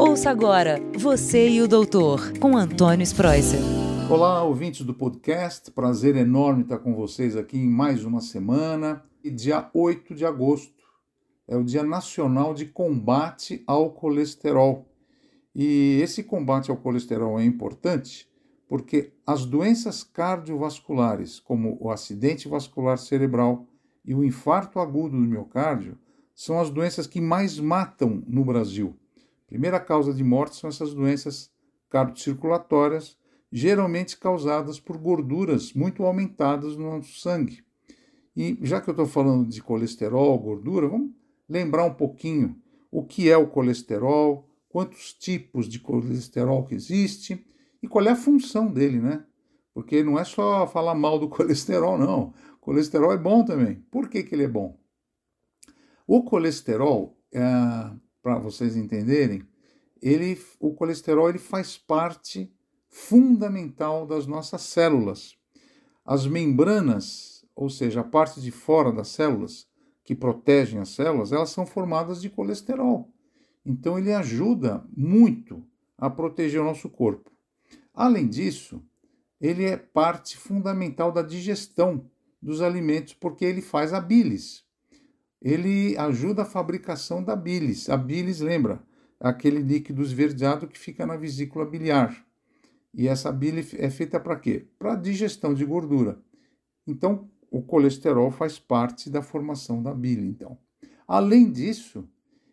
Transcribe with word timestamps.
Ouça 0.00 0.30
agora 0.30 0.78
Você 0.96 1.48
e 1.48 1.60
o 1.60 1.66
Doutor, 1.66 2.38
com 2.38 2.56
Antônio 2.56 3.02
Spreuser. 3.02 3.58
Olá, 4.08 4.44
ouvintes 4.44 4.86
do 4.86 4.94
podcast. 4.94 5.72
Prazer 5.72 6.14
enorme 6.14 6.62
estar 6.62 6.78
com 6.78 6.94
vocês 6.94 7.36
aqui 7.36 7.58
em 7.58 7.68
mais 7.68 8.04
uma 8.04 8.20
semana. 8.20 9.02
E 9.24 9.30
dia 9.30 9.68
8 9.74 10.14
de 10.14 10.24
agosto 10.24 10.72
é 11.48 11.56
o 11.56 11.64
Dia 11.64 11.82
Nacional 11.82 12.54
de 12.54 12.66
Combate 12.66 13.64
ao 13.66 13.90
Colesterol. 13.90 14.86
E 15.52 15.98
esse 16.00 16.22
combate 16.22 16.70
ao 16.70 16.76
colesterol 16.76 17.40
é 17.40 17.44
importante 17.44 18.28
porque 18.68 19.12
as 19.26 19.44
doenças 19.44 20.04
cardiovasculares, 20.04 21.40
como 21.40 21.76
o 21.80 21.90
acidente 21.90 22.46
vascular 22.46 22.98
cerebral 22.98 23.66
e 24.04 24.14
o 24.14 24.22
infarto 24.22 24.78
agudo 24.78 25.16
do 25.16 25.26
miocárdio, 25.26 25.98
são 26.32 26.60
as 26.60 26.70
doenças 26.70 27.08
que 27.08 27.20
mais 27.20 27.58
matam 27.58 28.22
no 28.28 28.44
Brasil. 28.44 28.94
Primeira 29.48 29.80
causa 29.80 30.12
de 30.12 30.22
morte 30.22 30.56
são 30.56 30.68
essas 30.68 30.92
doenças 30.92 31.50
cardiocirculatórias, 31.88 33.16
geralmente 33.50 34.18
causadas 34.18 34.78
por 34.78 34.98
gorduras 34.98 35.72
muito 35.72 36.04
aumentadas 36.04 36.76
no 36.76 36.90
nosso 36.90 37.18
sangue. 37.18 37.64
E 38.36 38.58
já 38.60 38.78
que 38.80 38.90
eu 38.90 38.92
estou 38.92 39.06
falando 39.06 39.48
de 39.48 39.62
colesterol, 39.62 40.38
gordura, 40.38 40.86
vamos 40.86 41.12
lembrar 41.48 41.84
um 41.84 41.94
pouquinho 41.94 42.60
o 42.90 43.02
que 43.02 43.30
é 43.30 43.36
o 43.38 43.48
colesterol, 43.48 44.46
quantos 44.68 45.14
tipos 45.14 45.66
de 45.66 45.78
colesterol 45.78 46.64
que 46.66 46.74
existe 46.74 47.44
e 47.82 47.88
qual 47.88 48.04
é 48.04 48.10
a 48.10 48.16
função 48.16 48.70
dele, 48.70 49.00
né? 49.00 49.24
Porque 49.72 50.02
não 50.02 50.18
é 50.18 50.24
só 50.24 50.66
falar 50.66 50.94
mal 50.94 51.18
do 51.18 51.26
colesterol, 51.30 51.96
não. 51.96 52.34
O 52.54 52.58
colesterol 52.60 53.12
é 53.12 53.18
bom 53.18 53.44
também. 53.44 53.76
Por 53.90 54.10
que, 54.10 54.22
que 54.22 54.34
ele 54.34 54.44
é 54.44 54.48
bom? 54.48 54.78
O 56.06 56.22
colesterol, 56.22 57.18
é, 57.32 57.40
para 58.22 58.38
vocês 58.38 58.76
entenderem, 58.76 59.42
ele, 60.00 60.40
o 60.60 60.74
colesterol 60.74 61.28
ele 61.28 61.38
faz 61.38 61.76
parte 61.76 62.52
fundamental 62.88 64.06
das 64.06 64.26
nossas 64.26 64.62
células. 64.62 65.36
As 66.04 66.26
membranas, 66.26 67.44
ou 67.54 67.68
seja, 67.68 68.00
a 68.00 68.04
parte 68.04 68.40
de 68.40 68.50
fora 68.50 68.92
das 68.92 69.08
células, 69.08 69.68
que 70.04 70.14
protegem 70.14 70.80
as 70.80 70.90
células, 70.90 71.32
elas 71.32 71.50
são 71.50 71.66
formadas 71.66 72.20
de 72.20 72.30
colesterol. 72.30 73.12
Então 73.64 73.98
ele 73.98 74.12
ajuda 74.12 74.84
muito 74.96 75.62
a 75.98 76.08
proteger 76.08 76.60
o 76.60 76.64
nosso 76.64 76.88
corpo. 76.88 77.30
Além 77.92 78.26
disso, 78.26 78.82
ele 79.40 79.64
é 79.64 79.76
parte 79.76 80.36
fundamental 80.36 81.12
da 81.12 81.22
digestão 81.22 82.08
dos 82.40 82.62
alimentos 82.62 83.12
porque 83.14 83.44
ele 83.44 83.60
faz 83.60 83.92
a 83.92 84.00
bilis. 84.00 84.64
Ele 85.40 85.96
ajuda 85.96 86.42
a 86.42 86.46
fabricação 86.46 87.22
da 87.22 87.36
bilis. 87.36 87.88
A 87.88 87.96
bilis, 87.96 88.40
lembra, 88.40 88.82
aquele 89.20 89.60
líquido 89.60 90.02
esverdeado 90.02 90.66
que 90.66 90.78
fica 90.78 91.06
na 91.06 91.16
vesícula 91.16 91.64
biliar. 91.64 92.24
E 92.92 93.06
essa 93.06 93.30
bile 93.30 93.66
é 93.76 93.90
feita 93.90 94.18
para 94.18 94.36
quê? 94.36 94.66
Para 94.78 94.96
digestão 94.96 95.54
de 95.54 95.64
gordura. 95.64 96.20
Então, 96.86 97.30
o 97.50 97.62
colesterol 97.62 98.30
faz 98.30 98.58
parte 98.58 99.08
da 99.10 99.22
formação 99.22 99.82
da 99.82 99.94
bile, 99.94 100.26
então. 100.26 100.58
Além 101.06 101.50
disso, 101.50 102.08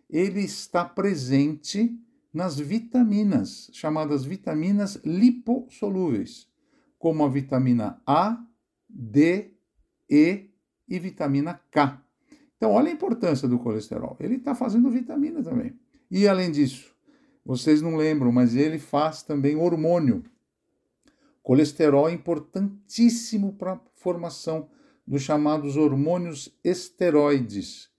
ele 0.10 0.42
está 0.42 0.86
presente 0.86 1.98
nas 2.34 2.60
vitaminas, 2.60 3.70
chamadas 3.74 4.26
vitaminas 4.26 5.00
lipossolúveis, 5.06 6.48
como 7.00 7.24
a 7.24 7.30
vitamina 7.30 8.02
A, 8.06 8.38
D, 8.90 9.54
E 10.10 10.50
e 10.88 11.00
vitamina 11.00 11.60
K. 11.72 12.05
Então, 12.58 12.72
olha 12.72 12.90
a 12.90 12.94
importância 12.94 13.48
do 13.48 13.60
colesterol. 13.60 14.16
Ele 14.20 14.36
está 14.36 14.56
fazendo 14.56 14.90
vitamina 14.90 15.44
também. 15.44 15.74
E 16.10 16.28
além 16.28 16.52
disso, 16.52 16.96
vocês 17.46 17.82
não 17.82 17.96
lembram, 17.96 18.32
mas 18.32 18.56
ele 18.56 18.80
faz 18.80 19.22
também 19.24 19.56
hormônio. 19.56 20.24
Colesterol 21.44 22.10
é 22.10 22.14
importantíssimo 22.14 23.54
para 23.54 23.74
a 23.74 23.80
formação 23.94 24.68
dos 25.06 25.22
chamados 25.22 25.78
hormônios 25.78 26.58
esteroides, 26.64 27.90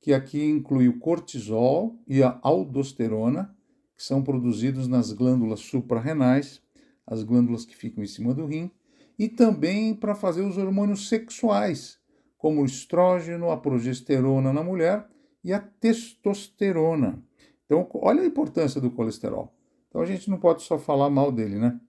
que 0.00 0.12
aqui 0.12 0.44
inclui 0.44 0.88
o 0.88 0.98
cortisol 1.00 1.98
e 2.06 2.22
a 2.22 2.38
aldosterona, 2.42 3.56
que 3.96 4.04
são 4.04 4.22
produzidos 4.22 4.86
nas 4.86 5.12
glândulas 5.12 5.60
suprarrenais, 5.60 6.62
as 7.06 7.24
glândulas 7.24 7.64
que 7.64 7.76
ficam 7.76 8.04
em 8.04 8.06
cima 8.06 8.32
do 8.32 8.46
rim, 8.46 8.70
e 9.18 9.28
também 9.28 9.94
para 9.94 10.14
fazer 10.14 10.42
os 10.42 10.56
hormônios 10.56 11.08
sexuais, 11.08 11.98
como 12.42 12.62
o 12.62 12.66
estrógeno, 12.66 13.52
a 13.52 13.56
progesterona 13.56 14.52
na 14.52 14.64
mulher 14.64 15.06
e 15.44 15.52
a 15.52 15.60
testosterona. 15.60 17.22
Então, 17.64 17.88
olha 17.94 18.22
a 18.22 18.26
importância 18.26 18.80
do 18.80 18.90
colesterol. 18.90 19.54
Então, 19.88 20.00
a 20.00 20.04
gente 20.04 20.28
não 20.28 20.40
pode 20.40 20.62
só 20.62 20.76
falar 20.76 21.08
mal 21.08 21.30
dele, 21.30 21.56
né? 21.56 21.80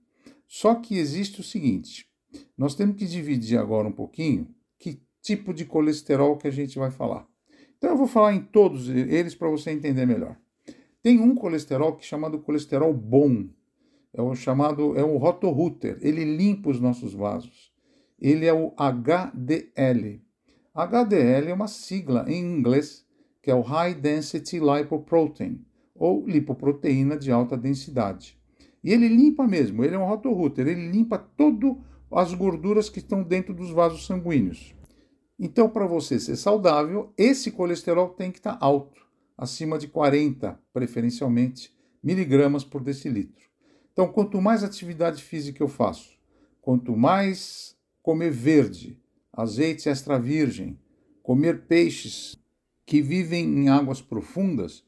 Só 0.47 0.75
que 0.75 0.95
existe 0.95 1.41
o 1.41 1.43
seguinte: 1.43 2.07
nós 2.55 2.75
temos 2.75 2.97
que 2.97 3.07
dividir 3.07 3.57
agora 3.57 3.87
um 3.87 3.91
pouquinho 3.91 4.47
que 4.77 5.01
tipo 5.23 5.55
de 5.55 5.65
colesterol 5.65 6.37
que 6.37 6.47
a 6.47 6.51
gente 6.51 6.77
vai 6.77 6.91
falar. 6.91 7.27
Então, 7.75 7.89
eu 7.89 7.97
vou 7.97 8.05
falar 8.05 8.35
em 8.35 8.41
todos 8.41 8.89
eles 8.89 9.33
para 9.33 9.49
você 9.49 9.71
entender 9.71 10.05
melhor. 10.05 10.37
Tem 11.01 11.19
um 11.19 11.33
colesterol 11.33 11.95
que 11.95 12.03
é 12.03 12.07
chamado 12.07 12.37
colesterol 12.37 12.93
bom. 12.93 13.49
É 14.13 14.21
o 14.21 14.35
chamado 14.35 14.95
é 14.95 15.03
o 15.03 15.17
rotorruter. 15.17 15.97
Ele 15.99 16.23
limpa 16.23 16.69
os 16.69 16.79
nossos 16.79 17.11
vasos. 17.11 17.73
Ele 18.19 18.45
é 18.45 18.53
o 18.53 18.71
HDL. 18.77 20.22
HDL 20.73 21.49
é 21.49 21.53
uma 21.53 21.67
sigla 21.67 22.25
em 22.27 22.41
inglês 22.41 23.05
que 23.43 23.51
é 23.51 23.53
o 23.53 23.61
High 23.61 23.93
Density 23.93 24.59
Lipoprotein, 24.59 25.63
ou 25.93 26.25
lipoproteína 26.25 27.17
de 27.17 27.29
alta 27.29 27.57
densidade. 27.57 28.39
E 28.81 28.91
ele 28.91 29.07
limpa 29.07 29.45
mesmo, 29.45 29.83
ele 29.83 29.95
é 29.95 29.99
um 29.99 30.07
rotorruter, 30.07 30.65
ele 30.65 30.89
limpa 30.89 31.17
todas 31.17 31.75
as 32.09 32.33
gorduras 32.33 32.89
que 32.89 32.99
estão 32.99 33.21
dentro 33.21 33.53
dos 33.53 33.69
vasos 33.69 34.05
sanguíneos. 34.05 34.73
Então, 35.37 35.69
para 35.69 35.85
você 35.85 36.19
ser 36.19 36.37
saudável, 36.37 37.13
esse 37.17 37.51
colesterol 37.51 38.09
tem 38.09 38.31
que 38.31 38.39
estar 38.39 38.55
tá 38.55 38.65
alto, 38.65 39.05
acima 39.37 39.77
de 39.77 39.87
40, 39.87 40.57
preferencialmente, 40.71 41.71
miligramas 42.01 42.63
por 42.63 42.81
decilitro. 42.81 43.43
Então, 43.91 44.07
quanto 44.07 44.41
mais 44.41 44.63
atividade 44.63 45.21
física 45.21 45.61
eu 45.61 45.67
faço, 45.67 46.17
quanto 46.61 46.95
mais 46.95 47.75
comer 48.01 48.31
verde, 48.31 49.02
azeite 49.33 49.89
extra 49.89 50.19
virgem, 50.19 50.77
comer 51.23 51.63
peixes 51.65 52.37
que 52.85 53.01
vivem 53.01 53.45
em 53.45 53.69
águas 53.69 54.01
profundas, 54.01 54.83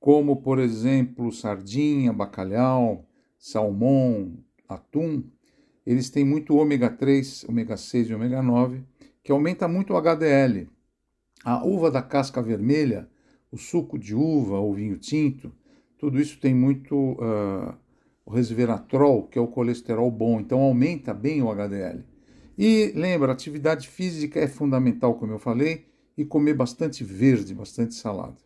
como 0.00 0.36
por 0.36 0.58
exemplo 0.58 1.30
sardinha, 1.30 2.12
bacalhau, 2.12 3.06
salmão, 3.38 4.38
atum, 4.68 5.22
eles 5.84 6.10
têm 6.10 6.24
muito 6.24 6.56
ômega 6.56 6.90
3, 6.90 7.44
ômega 7.48 7.76
6 7.76 8.08
e 8.08 8.14
ômega 8.14 8.42
9, 8.42 8.82
que 9.22 9.30
aumenta 9.30 9.68
muito 9.68 9.92
o 9.92 9.96
HDL. 9.96 10.68
A 11.44 11.64
uva 11.64 11.90
da 11.90 12.02
casca 12.02 12.42
vermelha, 12.42 13.08
o 13.52 13.56
suco 13.56 13.98
de 13.98 14.14
uva, 14.14 14.58
o 14.58 14.72
vinho 14.72 14.96
tinto, 14.96 15.52
tudo 15.98 16.20
isso 16.20 16.40
tem 16.40 16.54
muito 16.54 16.94
uh, 16.94 17.74
o 18.24 18.30
resveratrol, 18.32 19.28
que 19.28 19.38
é 19.38 19.40
o 19.40 19.46
colesterol 19.46 20.10
bom, 20.10 20.40
então 20.40 20.60
aumenta 20.60 21.14
bem 21.14 21.42
o 21.42 21.50
HDL. 21.50 22.04
E 22.58 22.92
lembra, 22.94 23.32
atividade 23.32 23.88
física 23.88 24.40
é 24.40 24.48
fundamental, 24.48 25.14
como 25.14 25.32
eu 25.32 25.38
falei, 25.38 25.86
e 26.16 26.24
comer 26.24 26.54
bastante 26.54 27.04
verde, 27.04 27.54
bastante 27.54 27.94
salada. 27.94 28.36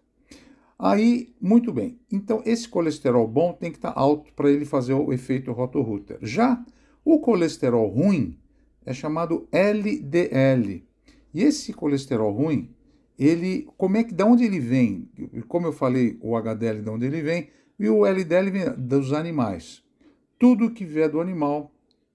Aí, 0.78 1.34
muito 1.40 1.72
bem. 1.72 2.00
Então, 2.10 2.42
esse 2.44 2.68
colesterol 2.68 3.28
bom 3.28 3.52
tem 3.52 3.70
que 3.70 3.78
estar 3.78 3.92
alto 3.94 4.32
para 4.34 4.50
ele 4.50 4.64
fazer 4.64 4.94
o 4.94 5.12
efeito 5.12 5.52
Rotorruter. 5.52 6.18
Já 6.22 6.64
o 7.04 7.20
colesterol 7.20 7.86
ruim 7.88 8.38
é 8.84 8.92
chamado 8.92 9.46
LDL. 9.52 10.84
E 11.32 11.42
esse 11.42 11.72
colesterol 11.72 12.32
ruim, 12.32 12.74
ele, 13.18 13.68
como 13.76 13.98
é 13.98 14.04
que, 14.04 14.14
de 14.14 14.24
onde 14.24 14.44
ele 14.44 14.58
vem? 14.58 15.08
Como 15.46 15.66
eu 15.66 15.72
falei, 15.72 16.18
o 16.20 16.36
HDL 16.36 16.82
de 16.82 16.90
onde 16.90 17.06
ele 17.06 17.22
vem 17.22 17.48
e 17.78 17.88
o 17.88 18.06
LDL 18.06 18.50
vem 18.50 18.70
dos 18.76 19.12
animais. 19.12 19.82
Tudo 20.38 20.70
que 20.70 20.84
vier 20.84 21.10
do 21.10 21.20
animal 21.20 21.70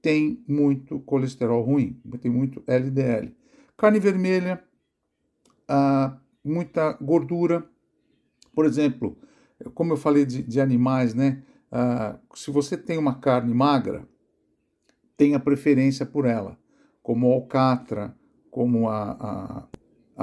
tem 0.05 0.39
muito 0.47 0.99
colesterol 0.99 1.63
ruim, 1.63 1.99
tem 2.21 2.29
muito 2.29 2.61
LDL. 2.67 3.35
Carne 3.75 3.99
vermelha, 3.99 4.63
ah, 5.67 6.15
muita 6.43 6.93
gordura. 7.01 7.67
Por 8.53 8.67
exemplo, 8.67 9.17
como 9.73 9.93
eu 9.93 9.97
falei 9.97 10.23
de, 10.23 10.43
de 10.43 10.61
animais, 10.61 11.15
né? 11.15 11.41
Ah, 11.71 12.19
se 12.35 12.51
você 12.51 12.77
tem 12.77 12.99
uma 12.99 13.15
carne 13.15 13.51
magra, 13.51 14.07
tenha 15.17 15.39
preferência 15.39 16.05
por 16.05 16.25
ela, 16.25 16.55
como 17.01 17.31
a 17.31 17.33
alcatra, 17.33 18.15
como 18.51 18.87
a, 18.87 19.11
a, 19.13 19.67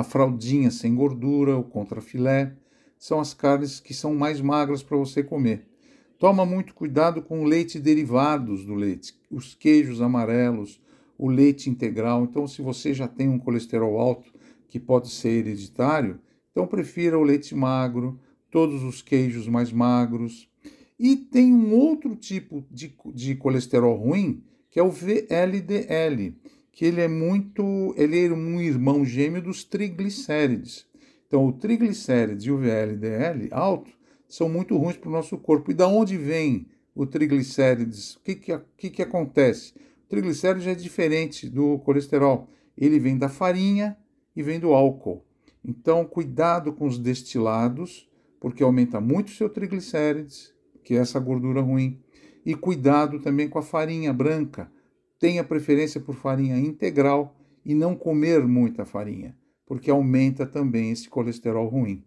a 0.01 0.05
fraldinha 0.05 0.71
sem 0.71 0.95
gordura, 0.95 1.57
o 1.59 1.65
contrafilé, 1.65 2.55
são 3.01 3.19
as 3.19 3.35
carnes 3.35 3.81
que 3.81 3.93
são 3.93 4.15
mais 4.15 4.41
magras 4.41 4.81
para 4.81 4.97
você 4.97 5.25
comer. 5.25 5.69
Toma 6.23 6.47
muito 6.47 6.73
cuidado 6.73 7.21
com 7.21 7.43
o 7.43 7.45
leite 7.45 7.81
derivados 7.81 8.65
do 8.65 8.77
leite, 8.77 9.13
os 9.29 9.57
queijos 9.57 10.01
amarelos, 10.01 10.81
o 11.19 11.29
leite 11.29 11.69
integral. 11.69 12.23
Então, 12.23 12.47
se 12.47 12.63
você 12.63 12.95
já 12.95 13.09
tem 13.09 13.29
um 13.29 13.41
colesterol 13.41 13.99
alto, 13.99 14.33
que 14.69 14.79
pode 14.79 15.11
ser 15.11 15.31
hereditário, 15.31 16.21
então 16.53 16.65
prefira 16.65 17.19
o 17.19 17.25
leite 17.25 17.57
magro, 17.57 18.21
todos 18.53 18.85
os 18.85 19.03
queijos 19.03 19.49
mais 19.49 19.73
magros. 19.73 20.49
E 20.97 21.17
tem 21.17 21.53
um 21.53 21.75
outro 21.75 22.15
tipo 22.15 22.65
de, 22.71 22.95
de 23.13 23.35
colesterol 23.35 23.97
ruim, 23.97 24.45
que 24.71 24.79
é 24.79 24.83
o 24.85 24.93
VLDL, 24.93 26.37
que 26.71 26.85
ele 26.85 27.01
é 27.01 27.09
muito, 27.09 27.93
ele 27.97 28.27
é 28.27 28.33
um 28.33 28.61
irmão 28.61 29.05
gêmeo 29.05 29.43
dos 29.43 29.65
triglicérides. 29.65 30.87
Então, 31.27 31.45
o 31.49 31.53
triglicérides 31.53 32.47
e 32.47 32.53
o 32.53 32.59
VLDL 32.59 33.49
alto 33.51 33.91
são 34.33 34.49
muito 34.49 34.79
ruins 34.79 34.97
para 34.97 35.11
o 35.11 35.13
nosso 35.13 35.37
corpo. 35.37 35.71
E 35.71 35.75
da 35.75 35.87
onde 35.87 36.17
vem 36.17 36.67
o 36.95 37.05
triglicérides? 37.05 38.15
O 38.15 38.21
que, 38.21 38.35
que, 38.35 38.59
que, 38.79 38.89
que 38.89 39.03
acontece? 39.03 39.75
O 40.07 40.09
triglicérides 40.09 40.67
é 40.67 40.75
diferente 40.75 41.51
do 41.51 41.79
colesterol. 41.81 42.49
Ele 42.75 42.99
vem 42.99 43.19
da 43.19 43.29
farinha 43.29 43.95
e 44.35 44.43
vem 44.43 44.59
do 44.59 44.73
álcool. 44.73 45.23
Então, 45.63 46.07
cuidado 46.07 46.73
com 46.73 46.87
os 46.87 46.99
destilados, 46.99 48.09
porque 48.41 48.63
aumenta 48.63 49.03
muito 49.03 49.29
o 49.29 49.33
seu 49.33 49.51
triglicérides, 49.51 50.55
que 50.83 50.95
é 50.95 50.99
essa 51.01 51.21
gordura 51.21 51.61
ruim. 51.61 52.01
E 52.45 52.55
cuidado 52.55 53.21
também 53.21 53.51
com 53.51 53.59
a 53.59 53.63
farinha 53.63 54.15
branca. 54.15 54.73
Tenha 55.19 55.45
preferência 55.45 56.01
por 56.01 56.15
farinha 56.15 56.59
integral 56.59 57.37
e 57.67 57.75
não 57.75 57.95
comer 57.95 58.49
muita 58.49 58.87
farinha, 58.87 59.37
porque 59.67 59.91
aumenta 59.91 60.47
também 60.47 60.91
esse 60.91 61.07
colesterol 61.11 61.69
ruim. 61.69 62.03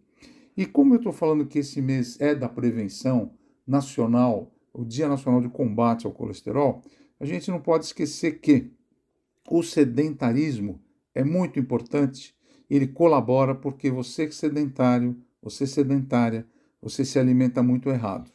E 0.57 0.65
como 0.65 0.93
eu 0.93 0.97
estou 0.97 1.11
falando 1.11 1.45
que 1.45 1.59
esse 1.59 1.81
mês 1.81 2.19
é 2.19 2.33
da 2.33 2.47
prevenção 2.47 3.31
nacional, 3.67 4.51
o 4.73 4.85
Dia 4.85 5.07
Nacional 5.07 5.41
de 5.41 5.49
Combate 5.49 6.05
ao 6.05 6.11
Colesterol, 6.11 6.81
a 7.19 7.25
gente 7.25 7.49
não 7.49 7.59
pode 7.59 7.85
esquecer 7.85 8.39
que 8.39 8.71
o 9.49 9.63
sedentarismo 9.63 10.79
é 11.13 11.23
muito 11.23 11.59
importante. 11.59 12.35
Ele 12.69 12.87
colabora 12.87 13.53
porque 13.53 13.91
você 13.91 14.25
é 14.25 14.31
sedentário, 14.31 15.15
você 15.41 15.65
é 15.65 15.67
sedentária, 15.67 16.45
você 16.81 17.05
se 17.05 17.19
alimenta 17.19 17.61
muito 17.61 17.89
errado. 17.89 18.31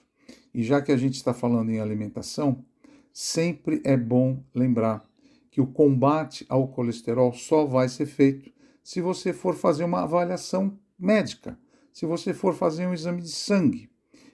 E 0.52 0.62
já 0.62 0.80
que 0.82 0.92
a 0.92 0.96
gente 0.96 1.14
está 1.14 1.32
falando 1.32 1.70
em 1.70 1.80
alimentação, 1.80 2.64
sempre 3.12 3.80
é 3.84 3.96
bom 3.96 4.42
lembrar 4.54 5.04
que 5.50 5.60
o 5.60 5.66
combate 5.66 6.46
ao 6.48 6.68
colesterol 6.68 7.32
só 7.32 7.64
vai 7.64 7.88
ser 7.88 8.06
feito 8.06 8.52
se 8.82 9.00
você 9.00 9.32
for 9.32 9.54
fazer 9.54 9.84
uma 9.84 10.02
avaliação 10.02 10.78
médica, 10.98 11.58
se 11.92 12.06
você 12.06 12.32
for 12.32 12.54
fazer 12.54 12.86
um 12.86 12.94
exame 12.94 13.22
de 13.22 13.30
sangue. 13.30 13.90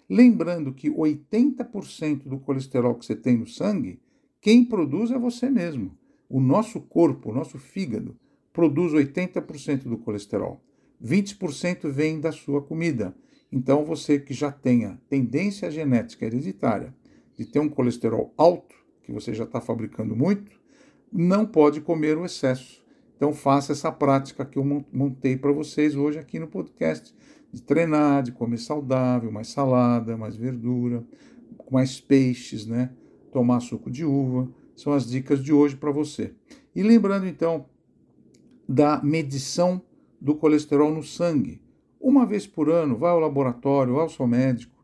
Lembrando 0.09 0.73
que 0.73 0.91
80% 0.91 2.29
do 2.29 2.39
colesterol 2.39 2.95
que 2.95 3.05
você 3.05 3.17
tem 3.17 3.37
no 3.37 3.47
sangue, 3.47 4.01
quem 4.41 4.65
produz 4.65 5.11
é 5.11 5.19
você 5.19 5.51
mesmo. 5.51 5.97
O 6.29 6.41
nosso 6.41 6.81
corpo, 6.81 7.31
o 7.31 7.35
nosso 7.35 7.59
fígado, 7.59 8.17
produz 8.53 8.93
80% 8.93 9.83
do 9.85 9.99
colesterol. 9.99 10.63
20% 11.03 11.91
vem 11.91 12.21
da 12.21 12.33
sua 12.33 12.63
comida. 12.63 13.15
Então, 13.51 13.85
você 13.85 14.19
que 14.19 14.35
já 14.35 14.51
tenha 14.51 15.01
tendência 15.09 15.71
genética 15.71 16.25
hereditária 16.25 16.95
de 17.37 17.45
ter 17.45 17.59
um 17.59 17.69
colesterol 17.69 18.33
alto, 18.37 18.75
que 19.03 19.13
você 19.13 19.35
já 19.35 19.45
está 19.45 19.61
fabricando 19.61 20.17
muito, 20.17 20.53
não 21.13 21.47
pode 21.47 21.81
comer 21.81 22.17
o 22.17 22.25
excesso. 22.25 22.85
Então, 23.17 23.33
faça 23.33 23.73
essa 23.73 23.91
prática 23.91 24.45
que 24.45 24.59
eu 24.59 24.85
montei 24.93 25.37
para 25.37 25.53
vocês 25.53 25.95
hoje 25.95 26.19
aqui 26.19 26.39
no 26.39 26.49
podcast, 26.49 27.15
de 27.57 27.63
treinar, 27.63 28.23
de 28.23 28.33
comer 28.33 28.59
saudável, 28.59 29.33
mais 29.33 29.49
salada, 29.49 30.15
mais 30.15 30.37
verdura, 30.37 31.03
mais 31.71 31.99
peixes, 31.99 32.67
né? 32.67 32.91
Tomar 33.33 33.61
suco 33.61 33.91
de 33.91 34.05
uva. 34.05 34.47
São 34.77 34.93
as 34.93 35.09
dicas 35.09 35.43
de 35.43 35.55
hoje 35.55 35.75
para 35.75 35.91
você. 35.91 36.35
E 36.75 36.83
lembrando, 36.83 37.27
então, 37.27 37.65
da 38.69 39.03
medição 39.03 39.81
do 40.21 40.35
colesterol 40.35 40.93
no 40.93 41.03
sangue. 41.03 41.63
Uma 41.99 42.27
vez 42.27 42.47
por 42.47 42.69
ano, 42.69 42.95
vá 42.95 43.09
ao 43.09 43.21
laboratório, 43.21 43.99
ao 43.99 44.11
seu 44.11 44.27
médico, 44.27 44.77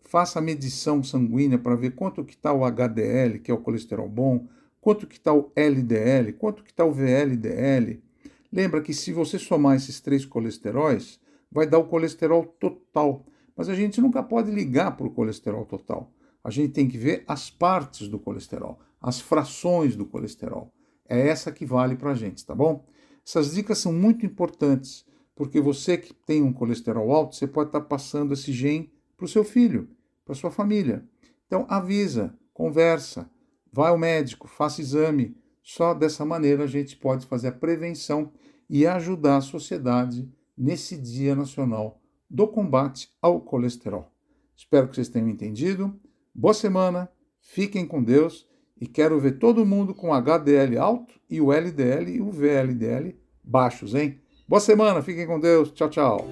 faça 0.00 0.38
a 0.38 0.42
medição 0.42 1.02
sanguínea 1.02 1.58
para 1.58 1.76
ver 1.76 1.90
quanto 1.90 2.24
que 2.24 2.32
está 2.32 2.54
o 2.54 2.64
HDL, 2.64 3.38
que 3.40 3.50
é 3.50 3.54
o 3.54 3.58
colesterol 3.58 4.08
bom, 4.08 4.46
quanto 4.80 5.06
que 5.06 5.18
está 5.18 5.34
o 5.34 5.52
LDL, 5.54 6.32
quanto 6.32 6.64
que 6.64 6.70
está 6.70 6.86
o 6.86 6.92
VLDL. 6.92 8.02
Lembra 8.50 8.80
que 8.80 8.94
se 8.94 9.12
você 9.12 9.38
somar 9.38 9.76
esses 9.76 10.00
três 10.00 10.24
colesteróis, 10.24 11.20
vai 11.54 11.66
dar 11.66 11.78
o 11.78 11.86
colesterol 11.86 12.44
total. 12.44 13.24
Mas 13.56 13.68
a 13.68 13.74
gente 13.74 14.00
nunca 14.00 14.22
pode 14.22 14.50
ligar 14.50 14.96
para 14.96 15.06
o 15.06 15.10
colesterol 15.10 15.64
total. 15.64 16.12
A 16.42 16.50
gente 16.50 16.72
tem 16.72 16.88
que 16.88 16.98
ver 16.98 17.24
as 17.26 17.48
partes 17.48 18.08
do 18.08 18.18
colesterol, 18.18 18.78
as 19.00 19.20
frações 19.20 19.96
do 19.96 20.04
colesterol. 20.04 20.74
É 21.08 21.28
essa 21.28 21.52
que 21.52 21.64
vale 21.64 21.94
para 21.94 22.10
a 22.10 22.14
gente, 22.14 22.44
tá 22.44 22.54
bom? 22.54 22.84
Essas 23.24 23.54
dicas 23.54 23.78
são 23.78 23.92
muito 23.92 24.26
importantes 24.26 25.06
porque 25.34 25.60
você 25.60 25.96
que 25.96 26.12
tem 26.12 26.42
um 26.42 26.52
colesterol 26.52 27.10
alto, 27.12 27.34
você 27.34 27.46
pode 27.46 27.68
estar 27.68 27.80
passando 27.82 28.34
esse 28.34 28.52
gene 28.52 28.92
para 29.16 29.24
o 29.24 29.28
seu 29.28 29.44
filho, 29.44 29.88
para 30.24 30.34
sua 30.34 30.50
família. 30.50 31.04
Então 31.46 31.66
avisa, 31.68 32.36
conversa, 32.52 33.30
vai 33.72 33.90
ao 33.90 33.98
médico, 33.98 34.46
faça 34.46 34.80
exame. 34.80 35.36
Só 35.62 35.94
dessa 35.94 36.24
maneira 36.24 36.64
a 36.64 36.68
gente 36.68 36.96
pode 36.96 37.26
fazer 37.26 37.48
a 37.48 37.52
prevenção 37.52 38.32
e 38.68 38.86
ajudar 38.86 39.38
a 39.38 39.40
sociedade 39.40 40.30
nesse 40.56 40.96
Dia 40.96 41.34
Nacional 41.34 42.00
do 42.30 42.46
Combate 42.48 43.10
ao 43.20 43.40
Colesterol. 43.40 44.10
Espero 44.56 44.88
que 44.88 44.94
vocês 44.94 45.08
tenham 45.08 45.28
entendido. 45.28 45.94
Boa 46.34 46.54
semana, 46.54 47.08
fiquem 47.40 47.86
com 47.86 48.02
Deus 48.02 48.46
e 48.80 48.86
quero 48.86 49.20
ver 49.20 49.38
todo 49.38 49.66
mundo 49.66 49.94
com 49.94 50.12
HDL 50.12 50.78
alto 50.78 51.14
e 51.28 51.40
o 51.40 51.52
LDL 51.52 52.10
e 52.10 52.20
o 52.20 52.30
VLDL 52.30 53.16
baixos, 53.42 53.94
hein? 53.94 54.20
Boa 54.48 54.60
semana, 54.60 55.02
fiquem 55.02 55.26
com 55.26 55.38
Deus. 55.38 55.70
Tchau, 55.72 55.88
tchau. 55.88 56.26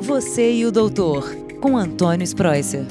Você 0.00 0.52
e 0.52 0.64
o 0.64 0.72
doutor, 0.72 1.24
com 1.60 1.76
Antônio 1.76 2.24
Spreuser. 2.24 2.86